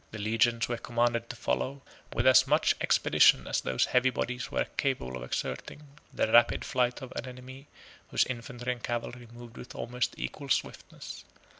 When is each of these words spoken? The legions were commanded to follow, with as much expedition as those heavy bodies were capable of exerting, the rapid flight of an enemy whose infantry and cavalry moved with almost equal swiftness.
The 0.09 0.17
legions 0.17 0.67
were 0.67 0.77
commanded 0.77 1.29
to 1.29 1.35
follow, 1.35 1.83
with 2.11 2.25
as 2.25 2.47
much 2.47 2.73
expedition 2.81 3.45
as 3.45 3.61
those 3.61 3.85
heavy 3.85 4.09
bodies 4.09 4.49
were 4.49 4.65
capable 4.75 5.15
of 5.17 5.21
exerting, 5.21 5.89
the 6.11 6.31
rapid 6.31 6.65
flight 6.65 7.03
of 7.03 7.13
an 7.15 7.27
enemy 7.27 7.67
whose 8.09 8.23
infantry 8.25 8.71
and 8.71 8.81
cavalry 8.81 9.27
moved 9.31 9.57
with 9.57 9.75
almost 9.75 10.15
equal 10.17 10.49
swiftness. 10.49 11.23